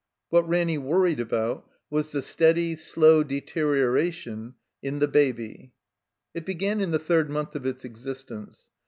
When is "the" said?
2.11-2.23, 4.97-5.07, 6.89-6.97